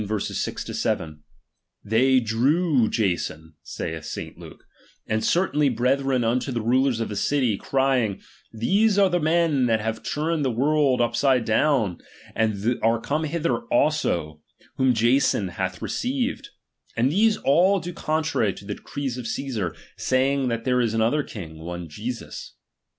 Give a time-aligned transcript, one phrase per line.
[0.09, 1.21] 6 7):
[1.85, 4.35] They drew Jason, saith St.
[4.35, 4.63] Luke,
[5.05, 8.19] and certain brethren unto the rulers of the city, crying,
[8.51, 11.99] these are the men that have turned the world upside down,
[12.33, 14.41] and are come hither also,
[14.77, 16.49] whom Jason hath received;
[16.97, 21.23] and these all do contrary to the decrees of C<ssar, saying that there is another
[21.23, 22.53] Icing, one t/esus.